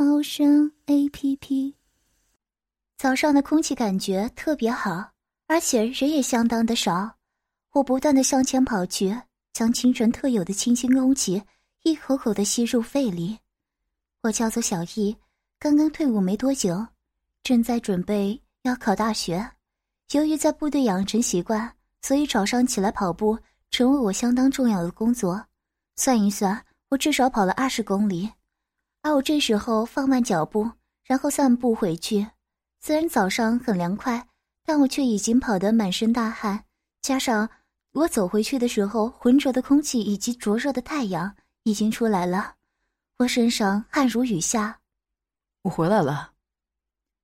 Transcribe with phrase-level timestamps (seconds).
[0.00, 1.74] 猫声 A P P。
[2.96, 5.10] 早上的空气感觉特别好，
[5.48, 7.16] 而且人也相当的少。
[7.72, 9.12] 我不断的向前跑去，
[9.52, 11.42] 将清晨特有的清新空气
[11.82, 13.36] 一口口的吸入肺里。
[14.22, 15.16] 我叫做小易，
[15.58, 16.86] 刚刚退伍没多久，
[17.42, 19.50] 正在准备要考大学。
[20.12, 23.36] 由于在部队养成习惯，所以早上起来跑步
[23.72, 25.44] 成为我相当重要的工作。
[25.96, 28.30] 算一算，我至少跑了二十公里，
[29.02, 30.70] 而我这时候放慢脚步，
[31.04, 32.26] 然后散步回去。
[32.80, 34.28] 虽然早上很凉快，
[34.64, 36.64] 但我却已经跑得满身大汗。
[37.00, 37.48] 加上
[37.92, 42.54] 我走回去的时候，浑浊的空气以及灼热的太阳已经出来了，
[43.18, 44.78] 我身上汗如雨下。
[45.62, 46.32] 我回来了，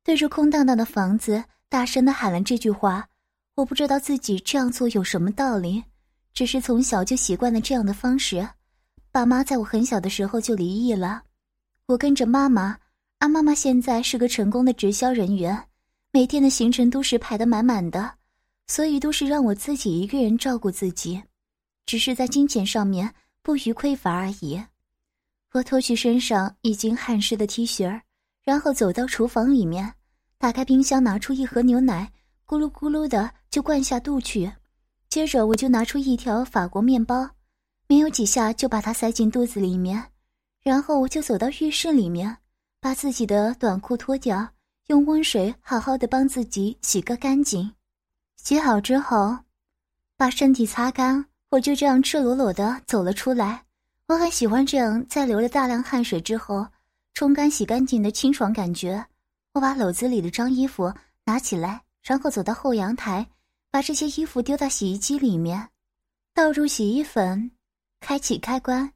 [0.02, 3.08] 对着空荡荡的房子大声的喊了这句话。
[3.56, 5.84] 我不知道自己这样做有什么道理，
[6.32, 8.48] 只是从小就习惯了这样的方式。
[9.12, 11.22] 爸妈在我很小的时候就离异了，
[11.86, 12.78] 我跟着妈妈，
[13.18, 15.68] 阿妈妈现在是个成功的直销人员，
[16.12, 18.14] 每天的行程都是排得满满的，
[18.66, 21.22] 所以都是让我自己一个人照顾自己，
[21.84, 24.62] 只是在金钱上面不予匮乏而已。
[25.52, 28.00] 我脱去身上已经汗湿的 T 恤
[28.42, 29.92] 然后走到厨房里面，
[30.38, 32.10] 打开冰箱，拿出一盒牛奶，
[32.46, 34.50] 咕噜咕噜的就灌下肚去，
[35.10, 37.28] 接着我就拿出一条法国面包。
[37.86, 40.02] 没有几下就把它塞进肚子里面，
[40.64, 42.38] 然后我就走到浴室里面，
[42.80, 44.48] 把自己的短裤脱掉，
[44.86, 47.70] 用温水好好的帮自己洗个干净。
[48.42, 49.38] 洗好之后，
[50.16, 53.62] 把身体擦干，我就这样赤裸裸的走了出来。
[54.08, 56.66] 我很喜欢这样在流了大量汗水之后，
[57.12, 59.04] 冲干洗干净的清爽感觉。
[59.52, 60.92] 我把篓子里的脏衣服
[61.24, 63.26] 拿起来，然后走到后阳台，
[63.70, 65.68] 把这些衣服丢到洗衣机里面，
[66.34, 67.50] 倒入洗衣粉。
[68.00, 68.92] 开启开关，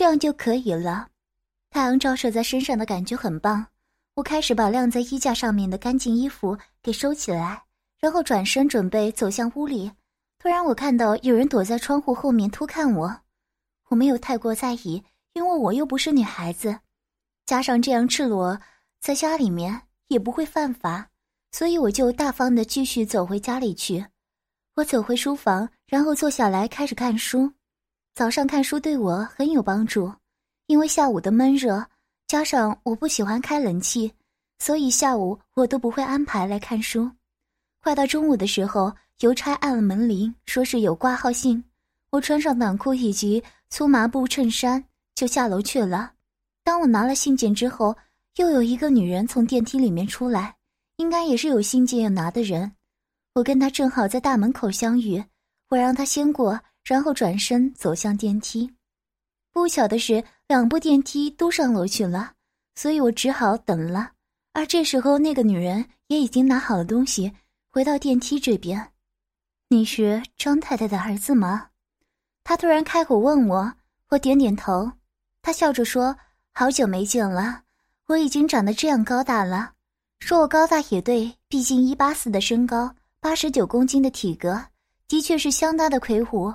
[0.00, 1.08] 这样就可以了。
[1.68, 3.66] 太阳照射在身上的感觉很棒。
[4.14, 7.64] 我开始把晾在衣架上面的干净衣服给收起来，
[7.98, 9.92] 然后转身准备走向屋里。
[10.38, 13.20] 突然，我看到有人躲在窗户后面偷看我。
[13.90, 16.78] 我没有太过在意，因为我又不是女孩子，
[17.44, 18.58] 加上这样赤裸
[19.02, 21.10] 在家里面也不会犯法，
[21.52, 24.06] 所以我就大方的继续走回家里去。
[24.76, 27.52] 我走回书房，然后坐下来开始看书。
[28.14, 30.12] 早上看书对我很有帮助，
[30.66, 31.84] 因为下午的闷热，
[32.26, 34.12] 加上我不喜欢开冷气，
[34.58, 37.10] 所以下午我都不会安排来看书。
[37.82, 41.62] 快到中午的时候，邮差按了门铃，说是有挂号信。
[42.10, 44.84] 我穿上短裤以及粗麻布衬衫，
[45.14, 46.12] 就下楼去了。
[46.62, 47.96] 当我拿了信件之后，
[48.36, 50.56] 又有一个女人从电梯里面出来，
[50.96, 52.70] 应该也是有信件要拿的人。
[53.34, 55.24] 我跟她正好在大门口相遇，
[55.68, 56.60] 我让她先过。
[56.84, 58.70] 然后转身走向电梯，
[59.52, 62.32] 不巧的是，两部电梯都上楼去了，
[62.74, 64.12] 所以我只好等了。
[64.52, 67.32] 而这时候，那个女人也已经拿好了东西，
[67.70, 68.92] 回到电梯这边。
[69.68, 71.68] 你是张太太的儿子吗？
[72.42, 73.72] 她突然开口问我，
[74.08, 74.90] 我点点头。
[75.42, 76.16] 她笑着说
[76.52, 77.62] ：“好久没见了，
[78.06, 79.74] 我已经长得这样高大了。”
[80.18, 84.66] 说我高大也对，毕竟一八四的身高，八十九公斤的体格，
[85.06, 86.52] 的确是相当的魁梧。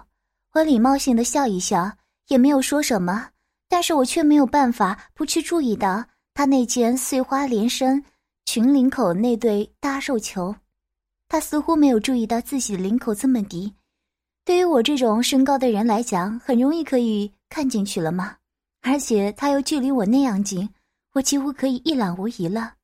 [0.55, 1.91] 我礼貌性的笑一笑，
[2.29, 3.27] 也没有说什么，
[3.67, 8.01] 但是我却没有办法不去注意到他那件碎花连身
[8.45, 10.55] 裙领口那对大肉球。
[11.27, 13.73] 他似乎没有注意到自己的领口这么低，
[14.45, 18.37] 对于我这种身高的人来讲，很容易可以看进去了嘛。
[18.81, 20.69] 而且他又距离我那样近，
[21.16, 22.75] 我几乎可以一览无遗了。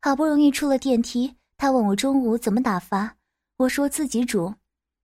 [0.00, 3.14] 好不容易出了电梯，他问我中午怎么打发，
[3.58, 4.54] 我说自己煮。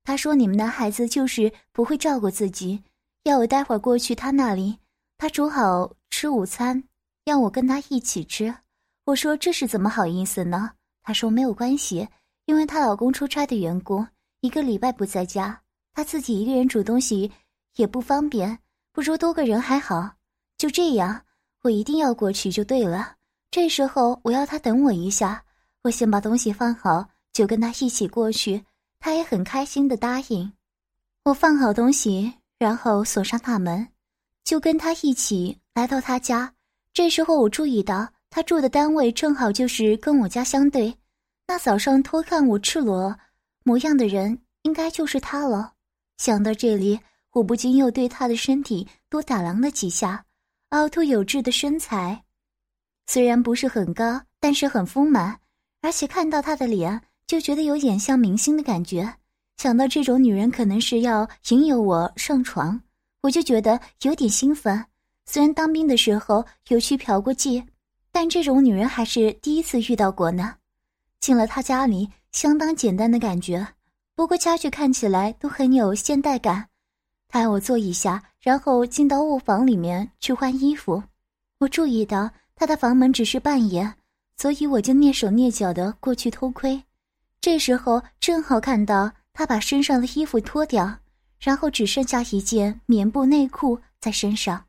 [0.06, 2.80] 他说：“你们男孩子就是不会照顾自己，
[3.24, 4.78] 要我待会儿过去他那里，
[5.18, 6.84] 他煮好吃午餐，
[7.24, 8.54] 要我跟他一起吃。”
[9.04, 10.70] 我说：“这是怎么好意思呢？”
[11.02, 12.06] 他说：“没有关系，
[12.44, 14.06] 因为她老公出差的缘故，
[14.42, 15.60] 一个礼拜不在家，
[15.92, 17.32] 她自己一个人煮东西
[17.74, 18.56] 也不方便，
[18.92, 20.14] 不如多个人还好。”
[20.56, 21.20] 就这样，
[21.62, 23.16] 我一定要过去就对了。
[23.50, 25.42] 这时候我要他等我一下，
[25.82, 28.64] 我先把东西放好，就跟他一起过去。
[29.06, 30.52] 他也很开心的答应。
[31.22, 33.86] 我放好东西，然后锁上大门，
[34.42, 36.52] 就跟他一起来到他家。
[36.92, 40.92] 这时候我注意到他住的单位正好就是跟我家相对，
[41.46, 43.16] 那早上偷看我赤裸
[43.62, 45.74] 模样的人，应该就是他了。
[46.18, 46.98] 想到这里，
[47.30, 50.24] 我不禁又对他的身体多打量了几下，
[50.70, 52.24] 凹凸有致的身材，
[53.06, 55.38] 虽然不是很高，但是很丰满，
[55.80, 59.14] 而且看到他的脸，就觉得有点像明星的感觉。
[59.56, 62.80] 想到这种女人可能是要引诱我上床，
[63.22, 64.84] 我就觉得有点兴奋。
[65.24, 67.64] 虽然当兵的时候有去嫖过妓，
[68.12, 70.54] 但这种女人还是第一次遇到过呢。
[71.18, 73.66] 进了他家里，相当简单的感觉。
[74.14, 76.68] 不过家具看起来都很有现代感，
[77.28, 81.02] 他让我坐一下，然后进到卧房里面去换衣服。
[81.58, 83.92] 我注意到他的房门只是半掩，
[84.36, 86.80] 所以我就蹑手蹑脚的过去偷窥。
[87.40, 90.98] 这时候正好看到他把身上的衣服脱掉，
[91.38, 94.64] 然后只剩下一件棉布内裤在身上。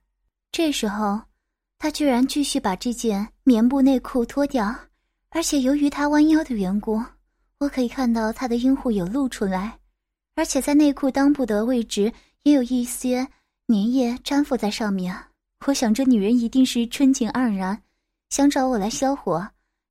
[0.51, 1.21] 这时候，
[1.79, 4.75] 他居然继续把这件棉布内裤脱掉，
[5.29, 7.01] 而且由于他弯腰的缘故。
[7.59, 9.79] 我可以看到他的阴户有露出来，
[10.35, 13.27] 而且在内裤裆部的位置也有一些
[13.67, 15.17] 粘液粘附在上面。
[15.65, 17.81] 我想这女人一定是春情盎然，
[18.29, 19.47] 想找我来消火。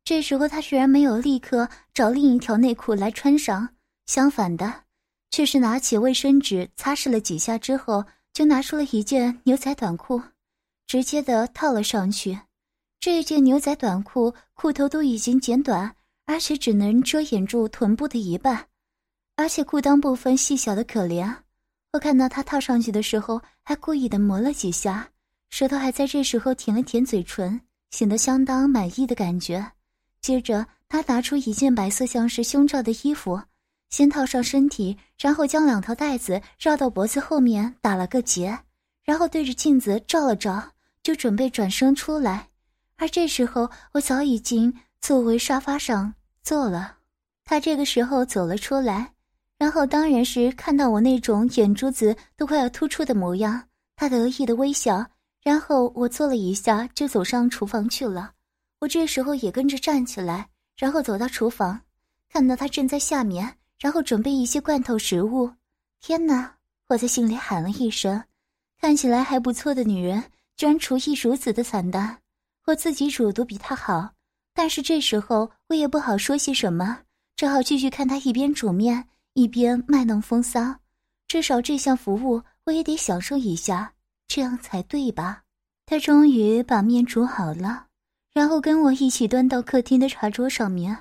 [0.06, 3.68] 这时候他居然没有立刻找另一条内裤来穿上，
[4.06, 4.84] 相反的，
[5.30, 10.22] 却是拿起卫生纸擦拭了几下之后，就拿出了一件牛仔短裤，
[10.86, 12.38] 直接的套了上去。
[13.00, 15.94] 这一件牛仔短裤裤头都已经剪短。
[16.28, 18.66] 而且只能遮掩住臀部的一半，
[19.36, 21.32] 而且裤裆部分细小的可怜。
[21.92, 25.08] 我看到他套上去的时候，还故意的磨了几下，
[25.50, 27.60] 舌头还在这时候舔了舔嘴唇，
[27.92, 29.64] 显得相当满意的感觉。
[30.26, 33.40] 接着，他拿出一件白色像是胸罩的衣服，
[33.90, 38.58] 先套上身体，然后将两条带子绕到脖子后面打了个结，
[39.04, 40.60] 然后对着镜子照了照，
[41.04, 42.48] 就准备转身出来。
[42.96, 44.74] 而这时候，我早已经。
[45.00, 46.12] 坐回沙发上
[46.42, 46.96] 坐了，
[47.44, 49.12] 他这个时候走了出来，
[49.56, 53.62] 然后当然是看到我那种眼珠子都快要突出的模样，
[53.94, 55.06] 他得意的微笑，
[55.44, 58.32] 然后我坐了一下就走上厨房去了。
[58.80, 61.80] 我这时候也跟着站起来，然后走到厨房，
[62.28, 65.50] 看到他正在下面，然后准备一些罐头食物。
[66.00, 66.52] 天哪！
[66.88, 68.22] 我在心里喊了一声，
[68.80, 70.22] 看起来还不错的女人，
[70.56, 72.18] 居然厨艺如此的惨淡，
[72.66, 74.12] 我自己煮都比她好。
[74.54, 77.00] 但是这时候我也不好说些什么，
[77.34, 80.76] 只好继续看他一边煮面一边卖弄风骚。
[81.26, 83.92] 至少这项服务我也得享受一下，
[84.28, 85.42] 这样才对吧？
[85.86, 87.86] 他终于把面煮好了，
[88.36, 90.94] 然后跟我一起端到客厅的茶桌上面，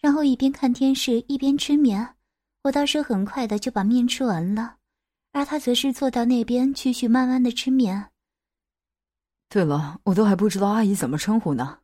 [0.00, 2.16] 然后一边看电视一边吃面。
[2.64, 4.74] 我倒是很快的就把面吃完了，
[5.30, 8.10] 而他则是坐到那边继续慢慢的吃面。
[9.48, 11.78] 对了，我都还不知道阿姨怎么称呼呢。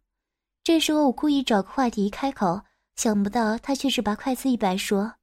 [0.65, 2.63] 这时候我故意找个话题开口，
[2.97, 5.15] 想不到他却是把筷子一摆，说：“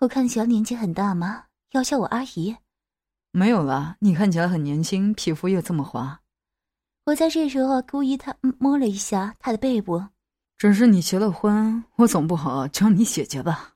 [0.00, 1.44] 我看起来年纪很大吗？
[1.72, 2.56] 要叫我阿姨
[3.30, 6.22] ？”“没有啦，你看起来很年轻，皮肤又这么滑。”
[7.10, 10.00] 我在这时候故意他摸了一下他的背部。
[10.56, 13.72] “只是你结了婚，我总不好叫你姐姐吧？”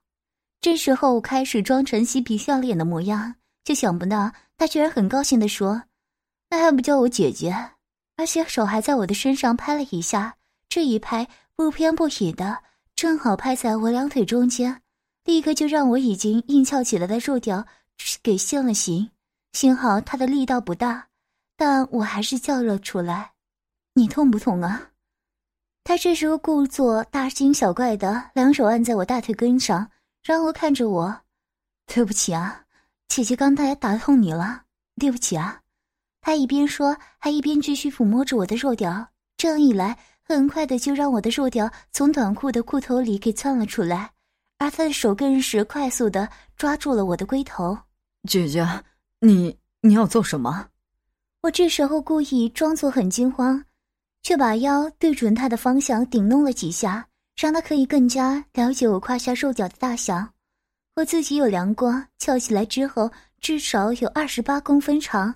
[0.63, 3.35] 这时候我开始装成嬉皮笑脸的模样，
[3.65, 5.83] 就想不到他居然很高兴的说
[6.49, 7.53] ：“那还不叫我姐姐？”
[8.17, 10.37] 而且手还在我的身上拍了一下。
[10.69, 11.27] 这一拍
[11.57, 12.59] 不偏不倚的，
[12.95, 14.81] 正好拍在我两腿中间，
[15.25, 17.67] 立刻就让我已经硬翘起来的肉条
[18.23, 19.11] 给现了形。
[19.53, 21.09] 幸好他的力道不大，
[21.57, 23.33] 但我还是叫了出来
[23.95, 24.91] ：“你痛不痛啊？”
[25.85, 29.91] 他这时候故作大惊小怪的，两手按在我大腿根上，
[30.23, 31.23] 然后看着我
[31.87, 32.65] ：“对不起啊，
[33.09, 34.63] 姐姐刚才打痛你了，
[34.99, 35.61] 对不起啊。”
[36.21, 39.99] 他一边说，还一边继续抚摸着我的肉条，这样一来。
[40.27, 44.11] 很快的就让我的肉条从短裤的裤头里给窜了出来，
[44.57, 47.77] 而他的手更是快速的抓住了我的龟头。
[48.27, 48.67] 姐姐，
[49.21, 50.71] 你你要做什么？
[51.43, 53.63] 我这时候故意装作很惊慌，
[54.25, 60.27] 却把腰对准他的方向顶弄了几下，让他可以更加了解我胯下肉脚的大小。
[60.97, 65.35] 我自己有量过，翘起来之后至少有二十八公分长，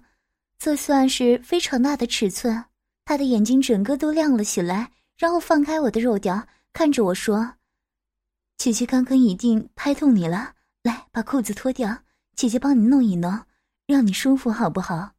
[0.59, 2.65] 这算是非常大的尺寸。
[3.05, 7.55] 他的眼睛整个都亮了起来，然后放开我的肉条，看着我说
[8.57, 10.53] ：“姐姐刚刚一定拍痛你了，
[10.83, 11.99] 来把裤子脱掉，
[12.37, 13.39] 姐姐帮你弄一弄，
[13.87, 15.11] 让你舒服好不好？”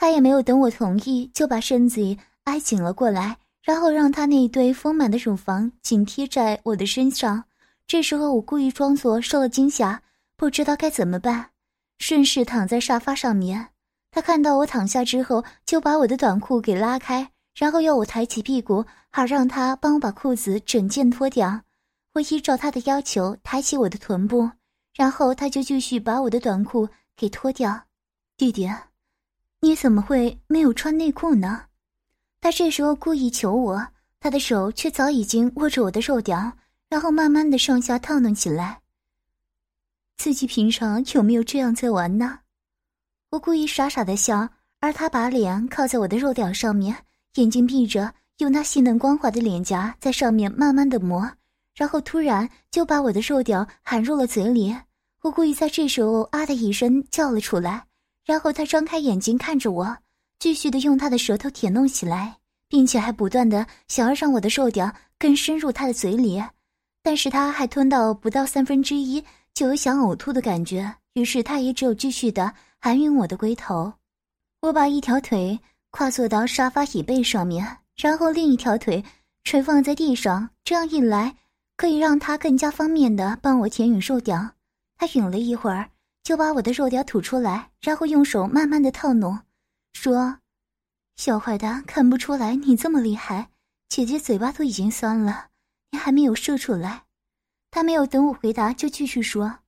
[0.00, 2.16] 他也没有等我同意，就把身子
[2.48, 7.44] 挨紧了过来，然后让他那对丰满的乳房紧贴在我的身上。
[7.86, 10.02] 这时候我故意装作受了惊吓，
[10.36, 11.50] 不知道该怎么办，
[11.98, 13.68] 顺势躺在沙发上面。
[14.10, 21.60] 他看到我躺下之后，就把我的短裤给拉开，然后要我抬起屁股，好让他帮我把裤子整件脱掉。
[22.14, 24.50] 我依照他的要求抬起我的臀部，
[24.94, 27.82] 然后他就继续把我的短裤给脱掉。
[28.36, 28.68] 弟弟，
[29.60, 31.67] 你怎么会没有穿内裤呢？
[32.40, 33.88] 他这时候故意求我，
[34.20, 36.52] 他的手却早已经握着我的肉屌，
[36.88, 38.80] 然后慢慢的上下套弄起来。
[40.16, 42.40] 自己平常有没有这样在玩呢？
[43.30, 44.48] 我故意傻傻的笑，
[44.80, 46.96] 而他把脸靠在我的肉屌上面，
[47.34, 51.30] 眼睛闭着，用那细嫩光滑的脸颊在上面慢慢的磨。
[51.74, 54.76] 然后突然就把我的肉屌含入了嘴里，
[55.22, 57.84] 我故意在这时候啊的一声叫了出来，
[58.24, 59.96] 然后他张开眼睛看着我，
[60.38, 62.36] 继续的用他的舌头舔弄起来，
[62.68, 66.42] 并且还不断的想要让我的肉屌更深入他的嘴里，
[67.02, 73.92] 但是他还吞到不到三分之一就有想呕吐的感觉，于是他也只有继续的含吮我的龟头。
[74.60, 75.58] 我把一条腿
[75.90, 79.04] 跨坐到沙发椅背上面，然后另一条腿
[79.44, 81.34] 垂放在地上，这样一来。
[81.76, 84.50] 可以让他更加方便的帮我舔吮肉屌。
[84.96, 85.88] 他吮了一会儿，
[86.24, 89.38] 就把我的肉屌吐出来，然后用手慢慢的套弄，
[89.92, 90.38] 说
[91.16, 93.50] ：“小坏蛋，看不出来你这么厉害，
[93.88, 95.48] 姐姐嘴巴都已经酸了，
[95.90, 97.04] 你还没有射出来。”
[97.70, 99.58] 他没有等我回答，就继续说：“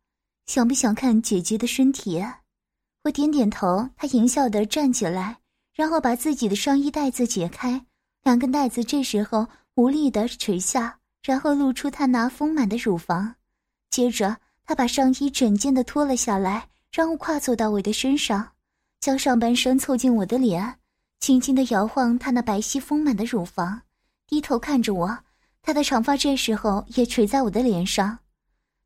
[0.47, 2.25] 想不想看姐姐的身体？”
[3.05, 3.89] 我点点头。
[3.97, 5.39] 他淫笑的站起来，
[5.75, 7.87] 然后把自己的上衣带子解开，
[8.23, 10.99] 两根带子这时候无力的垂下。
[11.23, 13.35] 然后露出他那丰满的乳房，
[13.91, 18.53] 接着他把上衣整件的脱了下来，然后跨坐到我的身上，
[19.01, 20.77] 将上半身凑近我的脸，
[21.21, 23.81] 轻轻的摇晃他那白皙丰满的乳房，
[24.27, 25.19] 低头看着我，
[25.63, 28.19] 他的长发这时候也垂在我的脸上，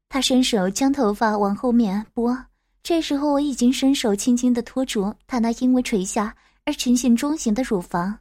[0.08, 2.36] 他伸手将头发往后面拨，
[2.82, 8.18] 这时候我已经伸手轻轻的托住他那因为垂下而呈现中型的乳房，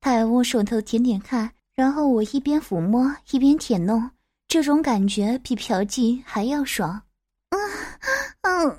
[0.00, 1.50] 他还握手头舔舔看。
[1.74, 4.08] 然后我一边抚摸一边舔弄，
[4.46, 7.02] 这种感觉比嫖妓还要爽。
[7.50, 7.58] 嗯
[8.42, 8.78] 嗯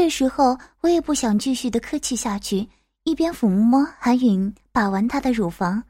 [0.00, 2.68] 这时候我也不想继续的客气下去，
[3.02, 5.82] 一边抚摸韩允把玩她的乳房，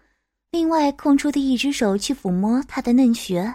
[0.50, 3.54] 另外空出的一只手去抚摸她的嫩穴。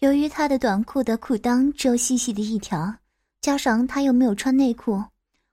[0.00, 2.92] 由于她的短裤的裤裆只有细细的一条，
[3.40, 5.00] 加上她又没有穿内裤，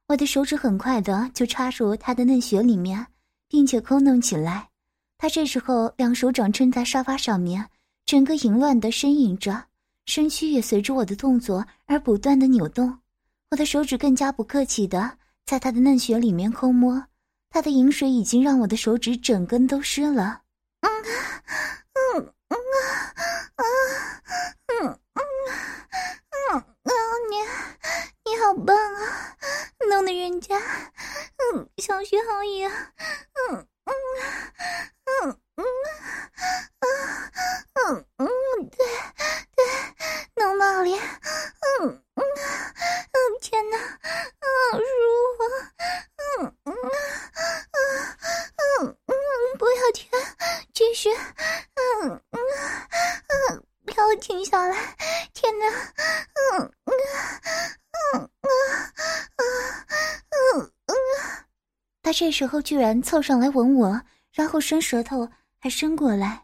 [0.07, 3.05] 我的手指很快的就插入她的嫩穴里面，
[3.47, 4.67] 并且抠弄起来。
[5.19, 7.63] 她这时候两手掌撑在沙发上面，
[8.07, 9.65] 整个淫乱的呻吟着，
[10.07, 12.97] 身躯也随着我的动作而不断的扭动。
[13.53, 17.05] 我的手指更加不客气的在他的嫩穴里面抠摸，
[17.51, 20.41] 他的饮水已经让我的手指整根都湿了。
[20.81, 20.89] 嗯
[22.17, 22.57] 嗯嗯啊
[23.57, 23.63] 啊
[24.65, 25.21] 嗯嗯
[26.31, 26.91] 嗯啊
[27.29, 27.37] 你
[28.25, 29.37] 你好棒啊，
[29.87, 32.73] 弄得人家嗯小学好野，嗯
[33.85, 33.93] 嗯
[35.05, 35.63] 嗯嗯
[36.79, 36.85] 啊
[37.85, 38.27] 嗯嗯
[38.71, 38.83] 对
[39.55, 40.99] 对弄到脸，
[41.79, 42.23] 嗯嗯。
[43.41, 43.77] 天哪！
[43.77, 44.79] 啊，如
[45.37, 45.43] 我，
[46.39, 47.75] 嗯嗯嗯
[48.79, 49.13] 嗯嗯，
[49.59, 50.09] 不要停，
[50.73, 52.39] 继续，嗯嗯
[53.51, 54.95] 嗯，不要停下来！
[55.33, 55.65] 天哪！
[55.67, 56.91] 嗯嗯
[58.13, 58.29] 嗯
[59.37, 59.41] 嗯
[60.29, 60.95] 嗯嗯，
[62.01, 64.01] 他这时候居然凑上来吻我，
[64.33, 66.43] 然后伸舌头还伸过来，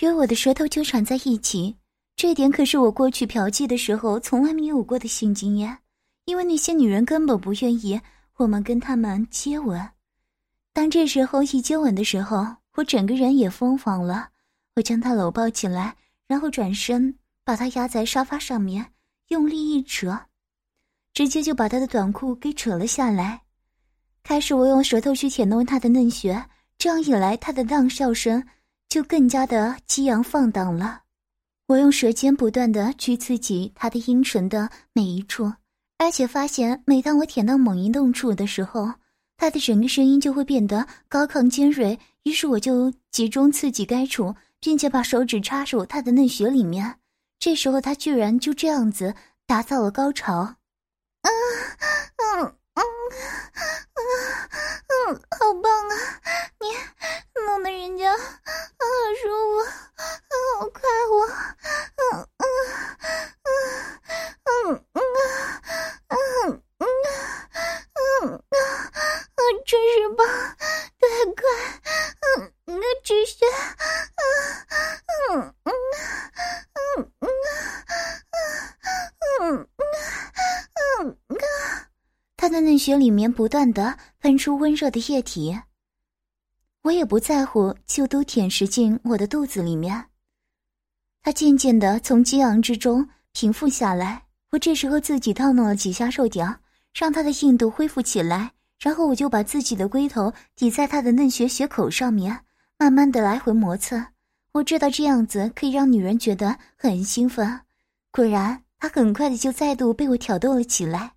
[0.00, 1.76] 与我的舌头纠缠在一起，
[2.16, 5.78] 这点可是我过去嫖妓的时候从来没有过的性经验。
[6.24, 8.00] 因为那些女人根本不愿意
[8.36, 9.80] 我们跟他们接吻，
[10.72, 12.46] 当这时候一接吻的时候，
[12.76, 14.28] 我整个人也疯狂了。
[14.76, 15.96] 我将她搂抱起来，
[16.26, 18.92] 然后转身把她压在沙发上面，
[19.28, 20.18] 用力一扯，
[21.12, 23.42] 直接就把她的短裤给扯了下来。
[24.22, 26.46] 开始我用舌头去舔弄他的嫩穴，
[26.78, 28.42] 这样一来，他的浪笑声
[28.88, 31.02] 就更加的激昂放荡了。
[31.66, 35.52] 我用舌尖不断的去刺激他的阴唇的每一处。
[35.98, 38.90] 而且发现，每当我舔到某一洞处的时候，
[39.36, 41.98] 他的整个声音就会变得高亢尖锐。
[42.22, 46.96] 于是我就集中刺激该处，并且把手指插入他的嫩穴里面。
[47.38, 49.14] 这时候他居然就这样子
[49.46, 50.56] 达到了高潮。
[51.22, 51.30] 嗯
[52.42, 52.84] 嗯嗯
[54.88, 55.94] 嗯，好棒啊！
[56.60, 56.64] 你
[57.42, 58.22] 弄得人家好
[59.20, 59.64] 舒服，
[59.98, 61.26] 好快活，
[61.96, 62.44] 嗯嗯
[64.44, 64.96] 嗯嗯
[66.08, 66.16] 嗯
[66.48, 66.84] 嗯嗯
[67.94, 68.42] 嗯
[69.36, 70.26] 嗯，真是棒，
[70.98, 71.02] 太
[71.36, 71.42] 快，
[72.38, 73.44] 嗯，那止血，
[75.28, 75.68] 嗯嗯
[76.74, 77.28] 嗯嗯
[79.40, 79.68] 嗯
[81.00, 81.18] 嗯，
[82.80, 85.60] 他的嫩穴里面不断的喷出温热的液体。
[86.82, 90.06] 我也不在乎，就都舔食进我的肚子里面。
[91.22, 94.22] 他渐渐的从激昂之中平复下来。
[94.52, 96.56] 我这时候自己套弄了几下肉条，
[96.94, 98.52] 让他的硬度恢复起来。
[98.78, 102.46] 然后我就把自己的龟头抵在他的嫩穴穴口上面，
[102.78, 104.06] 慢慢的来回磨蹭。
[104.52, 107.60] 我知道这样子可以让女人觉得很兴奋。
[108.10, 111.12] 果然，他很快的就再度被我挑逗了起来，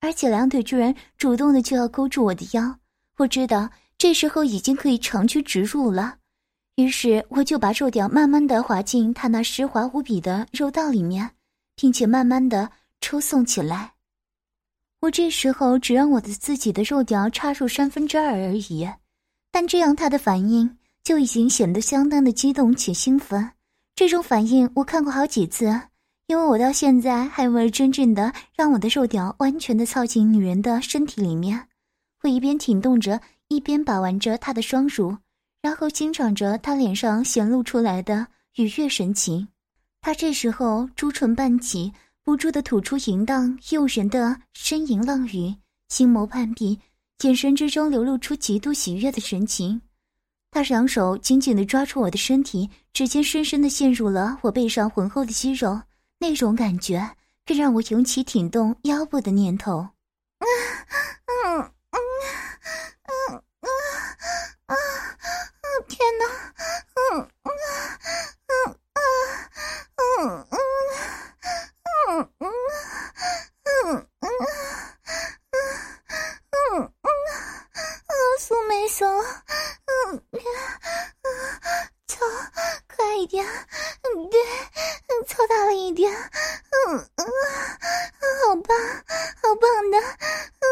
[0.00, 2.78] 而且两腿居然主动的就要勾住我的腰。
[3.18, 3.70] 我知道。
[3.98, 6.16] 这时候已经可以长驱直入了，
[6.76, 11.32] 于是我就把肉屌慢慢的滑进他那湿滑无比的肉道里面，
[11.76, 12.70] 并且慢慢的
[13.02, 13.92] 抽送起来。
[15.00, 18.88] 我这时候只让我的自己的肉屌插入三分之二而已，
[19.52, 23.50] 但这样他的反应就已经显得相当的激动且兴奋。
[23.94, 25.78] 这种反应我看过好几次，
[26.30, 31.66] 因为我到现在还没有真正的让我的肉屌完全的操进女人的身体里面。
[32.22, 33.20] 我一边挺动着。
[33.48, 35.16] 一边把玩着她的双乳，
[35.60, 39.48] 然后欣赏着她脸上显露出来的愉悦神情。
[40.00, 45.52] 他这时候朱唇半起，不住的吐出淫荡诱人的呻吟浪语，
[45.88, 46.78] 星眸半闭，
[47.24, 49.80] 眼神之中流露出极度喜悦的神情。
[50.52, 55.76] 他两手紧紧的抓住我的身体，指尖深深的陷入了我背上浑厚的肌肉，
[56.20, 59.88] 那种感觉更让我涌起挺动腰部的念头。
[60.38, 60.46] 嗯
[61.26, 61.98] 嗯嗯。
[63.10, 63.68] 嗯啊
[64.66, 64.76] 啊啊！
[65.88, 66.24] 天哪！
[66.94, 67.50] 嗯嗯
[68.46, 68.68] 嗯
[69.96, 70.48] 嗯嗯
[72.06, 72.46] 嗯嗯
[73.64, 75.58] 嗯嗯
[76.50, 77.08] 嗯嗯
[78.06, 78.12] 啊！
[78.38, 81.26] 苏梅松，嗯啊，
[82.06, 82.18] 操，
[82.94, 83.44] 快一点！
[85.20, 86.12] 嗯，对，操大了一点。
[86.12, 87.26] 嗯嗯，
[88.46, 88.76] 好棒，
[89.42, 89.98] 好棒的！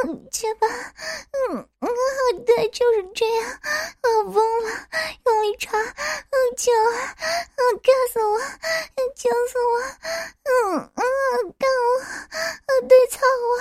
[0.06, 0.66] 嗯，去吧。
[1.50, 1.88] 嗯嗯。
[2.44, 3.60] 对，就是这样，
[4.02, 4.70] 我疯了，
[5.26, 5.72] 用力插，
[6.56, 7.14] 救啊，
[7.82, 8.38] 干死我，
[9.14, 9.80] 救死我，
[10.44, 11.02] 嗯嗯，
[11.58, 11.90] 干我，
[12.88, 13.52] 对，操我，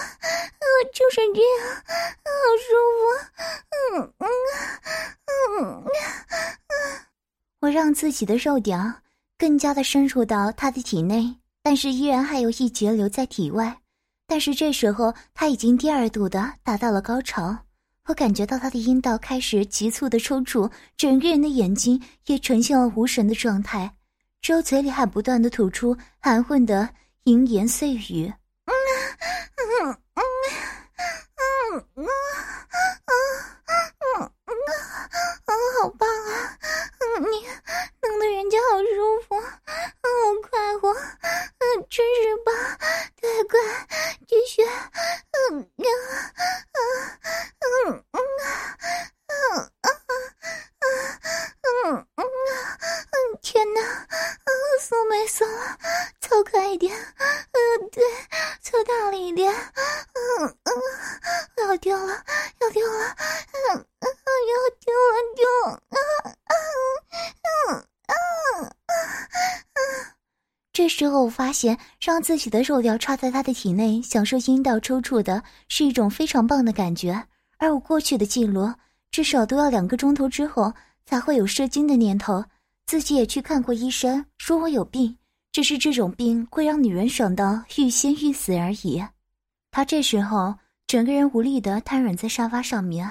[0.93, 1.75] 就是这样，
[2.23, 2.31] 好
[2.63, 3.01] 舒服，
[3.71, 4.23] 嗯嗯
[5.25, 5.85] 嗯嗯，
[7.61, 8.77] 我让自己的肉屌
[9.37, 13.77] 更加的深入到他的体内，但是依然还有一节留在体外，
[14.25, 17.57] 但是这时候他已经第二度的达到了高潮。
[18.05, 23.93] 我感觉到他的阴道开始急促的抽搐，整个人的眼睛也呈现了无神的状态，
[24.41, 26.89] 之后嘴里还不断的吐出含混的
[27.25, 28.33] 淫言碎语。
[28.65, 28.73] 嗯
[29.57, 30.23] 嗯嗯
[31.35, 32.03] 嗯嗯嗯
[33.05, 33.21] 嗯
[34.21, 34.31] 嗯，
[34.67, 35.09] 啊，
[35.45, 35.51] 啊，
[35.81, 36.57] 好棒啊！
[37.19, 37.47] 你
[38.01, 39.45] 弄得人家好舒服，好
[40.49, 42.53] 快活，嗯，真是棒！
[43.21, 43.59] 乖乖，
[44.27, 45.85] 继续，嗯，嗯，
[46.73, 48.21] 嗯，嗯，
[49.27, 49.71] 嗯，
[51.83, 52.25] 嗯，嗯，嗯，
[53.41, 54.49] 天哪，嗯，
[54.81, 55.45] 酥没酥，
[56.21, 57.89] 凑快一点，嗯。
[70.97, 77.23] 这时候我发现，让自己的肉条插在他的体内，享受阴道抽搐的是一种非常棒的感觉。
[77.59, 78.73] 而我过去的记录，
[79.11, 80.73] 至少都要两个钟头之后
[81.05, 82.43] 才会有射精的念头。
[82.87, 85.15] 自己也去看过医生，说我有病，
[85.51, 89.05] 只是这种病会让女人爽到欲仙欲死而已。
[89.69, 90.55] 他这时候
[90.87, 93.07] 整个人无力的瘫软在沙发上面，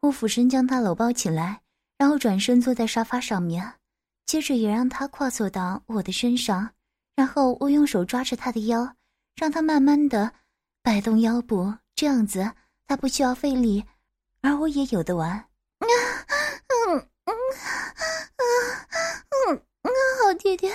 [0.00, 1.60] 我俯身将他搂抱起来。
[1.96, 3.74] 然后转身坐在沙发上面，
[4.26, 6.68] 接着也让他跨坐到我的身上，
[7.20, 8.94] 然后我用手抓着他的腰，
[9.36, 10.32] 让他慢慢的
[10.82, 12.50] 摆动腰部，这样子
[12.86, 13.84] 他不需要费力，
[14.40, 15.28] 而我也有的玩。
[15.30, 15.44] 啊，
[16.88, 17.34] 嗯嗯
[18.36, 18.42] 啊
[19.50, 19.92] 嗯嗯，
[20.24, 20.72] 好弟弟，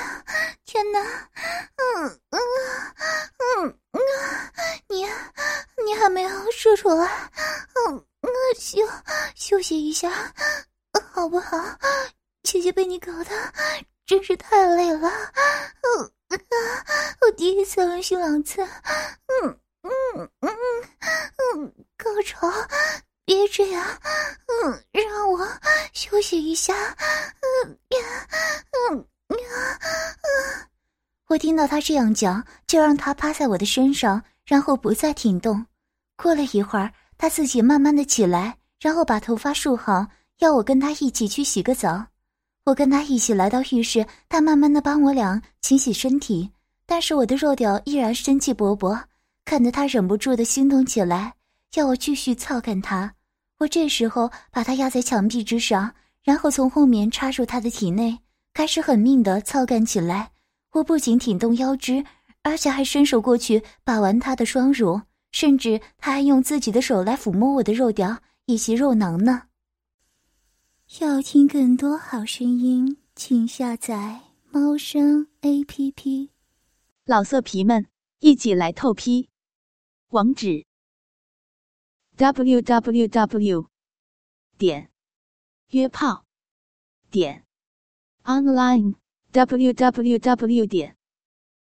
[0.66, 2.40] 天哪，嗯嗯
[3.64, 4.00] 嗯嗯，
[4.90, 5.04] 你
[5.84, 7.08] 你还没有说出来，
[7.88, 8.30] 嗯嗯，
[8.60, 8.88] 休
[9.34, 10.12] 休息一下。
[11.12, 11.58] 好不好？
[12.44, 13.32] 姐姐被你搞的
[14.06, 15.10] 真是太累了。
[15.10, 16.86] 嗯，啊
[17.22, 18.62] 我第一次轮训两次。
[18.64, 20.50] 嗯嗯嗯
[21.56, 22.52] 嗯，高潮，
[23.26, 23.86] 别这样，
[24.64, 25.48] 嗯，让我
[25.94, 26.74] 休息一下，
[27.66, 28.28] 嗯呀，
[28.92, 28.98] 嗯
[29.30, 30.68] 呀，嗯。
[31.28, 35.66] 我听到他这样讲，就让他趴在我的身上，然后不再停动。
[36.16, 40.06] 过了一会儿，他自己慢慢的起来，然后把头发梳好，
[40.40, 42.06] 要我跟他一起去洗个澡。
[42.66, 46.50] 我跟他一起来到浴室，他慢慢的帮我俩清洗身体，
[46.88, 49.00] 但是我的肉屌依然生气勃勃，
[49.46, 51.36] 看得他忍不住的心动起来，
[51.76, 53.14] 要我继续操干他。
[53.60, 58.18] 我这时候把他压在墙壁之上，然后从后面插入他的体内，
[58.52, 60.32] 开始狠命的操干起来。
[60.72, 62.04] 我不仅挺动腰肢，
[62.42, 65.00] 而且还伸手过去把玩他的双乳，
[65.32, 69.44] 甚至他还用自己的手来抚摸我的肉屌以及肉囊呢。
[71.02, 76.32] 要听更多好声音，请下载猫声 A P P。
[77.04, 77.88] 老色皮们，
[78.20, 79.30] 一起来透批！
[80.10, 80.66] 网址
[82.16, 83.68] ：w w w.
[84.58, 84.90] 点
[85.72, 86.24] 约炮
[87.12, 87.46] 点
[88.24, 88.96] online。
[89.34, 90.96] www 点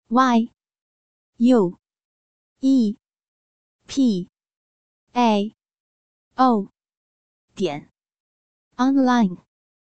[0.09, 0.51] y
[1.37, 1.79] u
[2.59, 2.97] e
[3.87, 4.29] p
[5.13, 5.55] a
[6.35, 6.73] o
[7.55, 7.92] 点
[8.83, 9.37] online。